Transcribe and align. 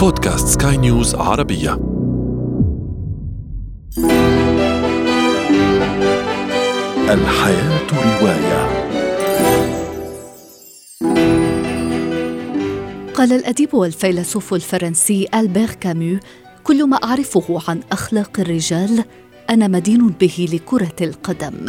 بودكاست 0.00 0.62
سكاي 0.62 0.76
نيوز 0.76 1.14
عربية. 1.14 1.74
الحياة 7.10 7.86
رواية. 7.92 8.66
قال 13.14 13.32
الأديب 13.32 13.74
والفيلسوف 13.74 14.54
الفرنسي 14.54 15.28
ألبير 15.34 15.70
كامو 15.70 16.18
كل 16.64 16.88
ما 16.88 16.96
أعرفه 16.96 17.60
عن 17.68 17.80
أخلاق 17.92 18.40
الرجال 18.40 19.04
أنا 19.50 19.68
مدين 19.68 20.08
به 20.08 20.48
لكرة 20.52 20.96
القدم. 21.00 21.66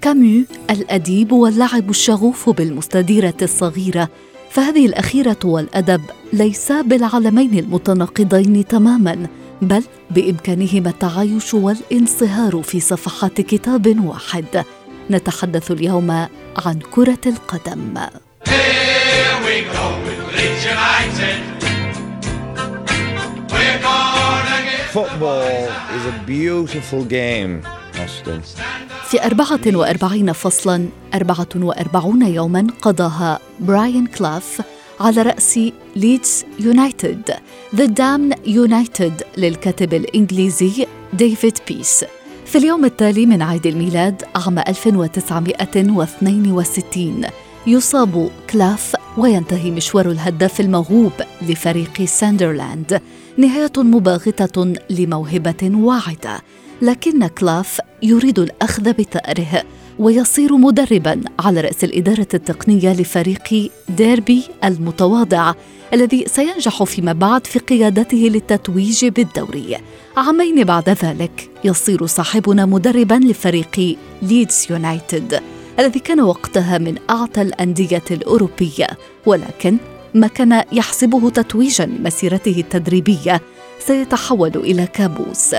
كامو 0.00 0.44
الأديب 0.70 1.32
واللاعب 1.32 1.90
الشغوف 1.90 2.50
بالمستديرة 2.50 3.36
الصغيرة 3.42 4.08
فهذه 4.52 4.86
الأخيرة 4.86 5.36
والأدب 5.44 6.00
ليسا 6.32 6.82
بالعالمين 6.82 7.58
المتناقضين 7.58 8.66
تماما 8.66 9.26
بل 9.62 9.84
بإمكانهما 10.10 10.90
التعايش 10.90 11.54
والانصهار 11.54 12.62
في 12.62 12.80
صفحات 12.80 13.40
كتاب 13.40 14.06
واحد 14.06 14.64
نتحدث 15.10 15.70
اليوم 15.70 16.10
عن 16.66 16.78
كرة 16.90 17.18
القدم 17.26 17.94
Football 24.92 25.72
is 25.96 26.04
a 26.04 26.16
beautiful 26.26 27.02
game. 27.02 27.62
في 29.08 29.24
44 29.24 30.32
فصلا 30.32 30.88
44 31.14 32.22
يوما 32.22 32.66
قضاها 32.82 33.38
براين 33.60 34.06
كلاف 34.06 34.62
على 35.00 35.22
رأس 35.22 35.60
ليدز 35.96 36.44
يونايتد 36.60 37.30
The 37.74 37.84
Damned 37.84 38.32
United 38.46 39.22
للكاتب 39.36 39.94
الإنجليزي 39.94 40.86
ديفيد 41.12 41.58
بيس. 41.68 42.04
في 42.46 42.58
اليوم 42.58 42.84
التالي 42.84 43.26
من 43.26 43.42
عيد 43.42 43.66
الميلاد 43.66 44.22
عام 44.36 44.58
1962 44.58 47.26
يصاب 47.66 48.30
كلاف 48.50 48.96
وينتهي 49.16 49.70
مشوار 49.70 50.10
الهداف 50.10 50.60
الموهوب 50.60 51.12
لفريق 51.42 52.04
ساندرلاند 52.04 53.00
نهاية 53.36 53.72
مباغتة 53.76 54.74
لموهبة 54.90 55.70
واعدة. 55.74 56.40
لكن 56.82 57.26
كلاف 57.26 57.80
يريد 58.02 58.38
الأخذ 58.38 58.92
بثأره 58.92 59.64
ويصير 59.98 60.56
مدربا 60.56 61.20
على 61.40 61.60
رأس 61.60 61.84
الإدارة 61.84 62.26
التقنية 62.34 62.92
لفريق 62.92 63.70
ديربي 63.88 64.42
المتواضع 64.64 65.54
الذي 65.92 66.24
سينجح 66.26 66.82
فيما 66.82 67.12
بعد 67.12 67.46
في 67.46 67.58
قيادته 67.58 68.16
للتتويج 68.16 69.04
بالدوري. 69.06 69.76
عامين 70.16 70.64
بعد 70.64 70.88
ذلك 70.88 71.50
يصير 71.64 72.06
صاحبنا 72.06 72.66
مدربا 72.66 73.14
لفريق 73.14 73.96
ليدز 74.22 74.66
يونايتد 74.70 75.40
الذي 75.78 76.00
كان 76.00 76.20
وقتها 76.20 76.78
من 76.78 76.98
اعتى 77.10 77.42
الأندية 77.42 78.04
الأوروبية 78.10 78.86
ولكن 79.26 79.76
ما 80.14 80.26
كان 80.26 80.64
يحسبه 80.72 81.30
تتويجا 81.30 81.86
لمسيرته 81.86 82.54
التدريبية 82.58 83.40
سيتحول 83.78 84.56
إلى 84.56 84.86
كابوس. 84.86 85.54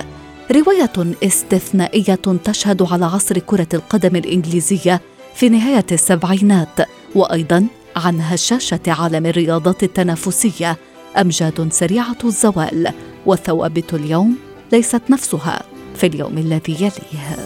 رواية 0.52 1.16
استثنائية 1.24 2.20
تشهد 2.44 2.82
على 2.82 3.06
عصر 3.06 3.40
كرة 3.40 3.68
القدم 3.74 4.16
الإنجليزية 4.16 5.02
في 5.36 5.50
نهاية 5.50 5.86
السبعينات 5.92 6.80
وأيضا 7.16 7.68
عن 7.96 8.22
هشاشة 8.22 8.80
عالم 8.88 9.26
الرياضات 9.26 9.84
التنافسية 9.84 10.78
أمجاد 11.18 11.74
سريعة 11.74 12.18
الزوال 12.24 12.94
وثوابت 13.26 13.94
اليوم 13.94 14.38
ليست 14.72 15.02
نفسها 15.10 15.62
في 15.96 16.08
اليوم 16.08 16.38
الذي 16.38 16.74
يليه. 16.74 17.38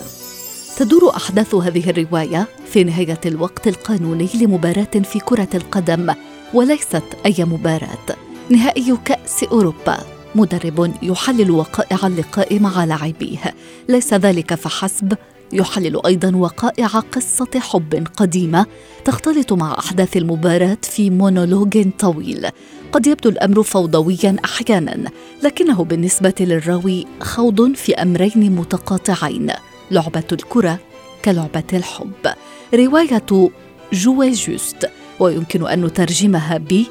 تدور 0.78 1.16
أحداث 1.16 1.56
هذه 1.56 1.90
الرواية 1.90 2.48
في 2.72 2.84
نهاية 2.84 3.22
الوقت 3.26 3.68
القانوني 3.68 4.30
لمباراة 4.42 5.02
في 5.04 5.20
كرة 5.20 5.50
القدم 5.54 6.14
وليست 6.54 7.04
أي 7.26 7.46
مباراة. 7.46 8.16
نهائي 8.50 8.98
كأس 9.06 9.44
أوروبا. 9.44 10.17
مدرب 10.36 10.94
يحلل 11.04 11.52
وقائع 11.52 12.08
اللقاء 12.08 12.60
مع 12.60 12.84
لاعبيه. 12.84 13.56
ليس 13.90 14.14
ذلك 14.14 14.54
فحسب. 14.54 15.14
يحلل 15.54 16.06
أيضا 16.06 16.36
وقائع 16.36 16.88
قصة 16.88 17.60
حب 17.60 18.08
قديمة 18.16 18.66
تختلط 19.06 19.54
مع 19.54 19.80
أحداث 19.80 20.18
المباراة 20.18 20.78
في 20.82 21.10
مونولوج 21.10 21.88
طويل. 22.00 22.48
قد 22.92 23.08
يبدو 23.08 23.30
الأمر 23.30 23.64
فوضويا 23.64 24.36
أحيانا 24.46 25.10
لكنه 25.44 25.84
بالنسبة 25.84 26.34
للراوي 26.40 27.06
خوض 27.20 27.74
في 27.74 27.96
أمرين 27.96 28.56
متقاطعين. 28.56 29.52
لعبة 29.92 30.28
الكرة 30.32 30.80
كلعبة 31.26 31.64
الحب. 31.74 32.34
رواية 32.74 33.52
Jouer 33.94 34.32
juste 34.32 34.90
ويمكن 35.20 35.68
أن 35.68 35.86
نترجمها 35.86 36.58
ب 36.58 36.84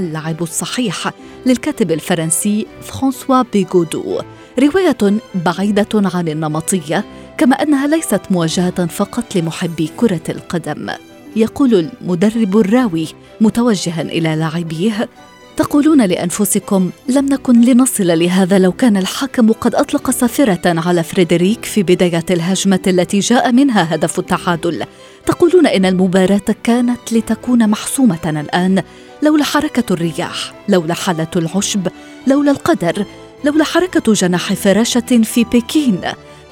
اللعب 0.00 0.42
الصحيح 0.42 1.12
للكاتب 1.46 1.92
الفرنسي 1.92 2.66
فرانسوا 2.82 3.42
بيغودو. 3.52 4.20
رواية 4.58 5.20
بعيدة 5.34 5.88
عن 5.94 6.28
النمطية 6.28 7.04
كما 7.38 7.62
أنها 7.62 7.86
ليست 7.86 8.20
موجهه 8.30 8.86
فقط 8.86 9.36
لمحبي 9.36 9.90
كرة 9.96 10.20
القدم. 10.28 10.90
يقول 11.36 11.90
المدرب 12.02 12.56
الراوي 12.56 13.06
متوجها 13.40 14.02
إلى 14.02 14.36
لاعبيه 14.36 15.08
تقولون 15.56 16.02
لأنفسكم 16.06 16.90
لم 17.08 17.26
نكن 17.26 17.60
لنصل 17.60 18.18
لهذا 18.18 18.58
لو 18.58 18.72
كان 18.72 18.96
الحكم 18.96 19.52
قد 19.52 19.74
أطلق 19.74 20.10
صافره 20.10 20.80
على 20.80 21.02
فريدريك 21.02 21.64
في 21.64 21.82
بداية 21.82 22.24
الهجمة 22.30 22.80
التي 22.86 23.18
جاء 23.18 23.52
منها 23.52 23.94
هدف 23.94 24.18
التعادل. 24.18 24.84
تقولون 25.26 25.66
إن 25.66 25.84
المباراة 25.84 26.54
كانت 26.64 27.12
لتكون 27.12 27.70
محسومه 27.70 28.18
الآن 28.26 28.82
لولا 29.22 29.44
حركة 29.44 29.92
الرياح 29.92 30.52
لولا 30.68 30.94
حالة 30.94 31.30
العشب 31.36 31.88
لولا 32.26 32.50
القدر 32.50 33.06
لولا 33.44 33.64
حركة 33.64 34.12
جناح 34.12 34.52
فراشة 34.52 35.22
في 35.22 35.44
بكين. 35.44 36.00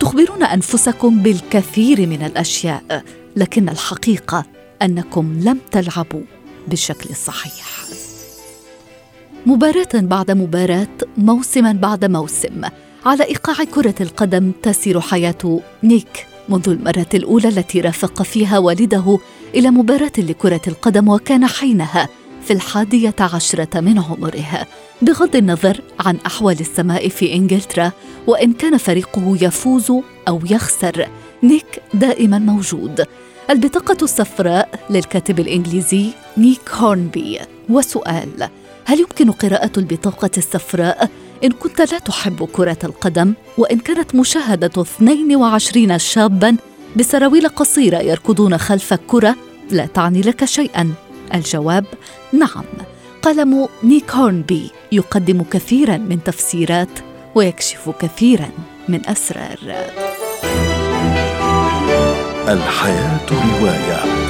تخبرون 0.00 0.42
أنفسكم 0.42 1.22
بالكثير 1.22 2.06
من 2.06 2.22
الأشياء 2.22 3.02
لكن 3.36 3.68
الحقيقة 3.68 4.44
أنكم 4.82 5.40
لم 5.42 5.58
تلعبوا 5.70 6.22
بالشكل 6.68 7.10
الصحيح 7.10 7.66
مباراة 9.46 9.88
بعد 9.94 10.30
مباراة، 10.30 10.96
موسما 11.16 11.72
بعد 11.72 12.04
موسم، 12.04 12.62
على 13.06 13.24
إيقاع 13.24 13.64
كرة 13.64 13.94
القدم 14.00 14.52
تسير 14.62 15.00
حياة 15.00 15.60
نيك 15.82 16.27
منذ 16.48 16.68
المرة 16.68 17.06
الأولى 17.14 17.48
التي 17.48 17.80
رافق 17.80 18.22
فيها 18.22 18.58
والده 18.58 19.18
إلى 19.54 19.70
مباراة 19.70 20.12
لكرة 20.18 20.60
القدم 20.68 21.08
وكان 21.08 21.46
حينها 21.46 22.08
في 22.44 22.52
الحادية 22.52 23.14
عشرة 23.20 23.80
من 23.80 23.98
عمره. 23.98 24.66
بغض 25.02 25.36
النظر 25.36 25.80
عن 26.00 26.16
أحوال 26.26 26.60
السماء 26.60 27.08
في 27.08 27.34
إنجلترا 27.34 27.92
وإن 28.26 28.52
كان 28.52 28.78
فريقه 28.78 29.36
يفوز 29.40 29.92
أو 30.28 30.40
يخسر 30.50 31.08
نيك 31.42 31.82
دائما 31.94 32.38
موجود. 32.38 33.04
البطاقة 33.50 33.96
الصفراء 34.02 34.80
للكاتب 34.90 35.40
الإنجليزي 35.40 36.10
نيك 36.36 36.70
هورنبي. 36.70 37.38
وسؤال 37.68 38.48
هل 38.84 39.00
يمكن 39.00 39.30
قراءة 39.30 39.72
البطاقة 39.76 40.30
الصفراء 40.38 41.10
إن 41.44 41.50
كنت 41.52 41.80
لا 41.80 41.98
تحب 41.98 42.48
كرة 42.52 42.78
القدم 42.84 43.34
وإن 43.58 43.78
كانت 43.78 44.14
مشاهدة 44.14 44.82
22 44.82 45.98
شابا 45.98 46.56
بسراويل 46.96 47.48
قصيرة 47.48 47.98
يركضون 47.98 48.58
خلف 48.58 48.92
الكرة 48.92 49.36
لا 49.70 49.86
تعني 49.86 50.20
لك 50.20 50.44
شيئا. 50.44 50.92
الجواب 51.34 51.84
نعم. 52.32 52.64
قلم 53.22 53.68
نيك 53.84 54.10
هورنبي 54.10 54.70
يقدم 54.92 55.42
كثيرا 55.42 55.96
من 55.96 56.24
تفسيرات 56.24 56.98
ويكشف 57.34 57.90
كثيرا 58.00 58.48
من 58.88 59.00
أسرار. 59.06 59.58
الحياة 62.48 63.26
رواية. 63.30 64.27